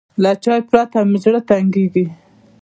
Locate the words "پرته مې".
0.69-1.17